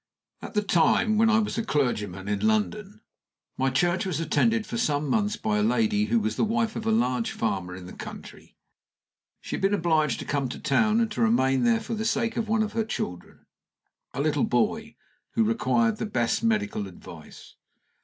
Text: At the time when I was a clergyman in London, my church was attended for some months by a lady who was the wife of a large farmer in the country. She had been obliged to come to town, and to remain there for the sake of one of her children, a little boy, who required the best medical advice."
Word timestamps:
At 0.41 0.55
the 0.55 0.63
time 0.63 1.19
when 1.19 1.29
I 1.29 1.37
was 1.37 1.59
a 1.59 1.63
clergyman 1.63 2.27
in 2.27 2.39
London, 2.39 3.01
my 3.55 3.69
church 3.69 4.03
was 4.03 4.19
attended 4.19 4.65
for 4.65 4.75
some 4.79 5.07
months 5.07 5.37
by 5.37 5.59
a 5.59 5.61
lady 5.61 6.05
who 6.05 6.19
was 6.19 6.37
the 6.37 6.43
wife 6.43 6.75
of 6.75 6.87
a 6.87 6.91
large 6.91 7.29
farmer 7.29 7.75
in 7.75 7.85
the 7.85 7.93
country. 7.93 8.57
She 9.41 9.55
had 9.57 9.61
been 9.61 9.75
obliged 9.75 10.17
to 10.17 10.25
come 10.25 10.49
to 10.49 10.59
town, 10.59 11.01
and 11.01 11.11
to 11.11 11.21
remain 11.21 11.61
there 11.65 11.79
for 11.79 11.93
the 11.93 12.03
sake 12.03 12.35
of 12.35 12.47
one 12.49 12.63
of 12.63 12.73
her 12.73 12.83
children, 12.83 13.45
a 14.11 14.21
little 14.21 14.43
boy, 14.43 14.95
who 15.33 15.43
required 15.43 15.97
the 15.97 16.07
best 16.07 16.41
medical 16.41 16.87
advice." 16.87 17.53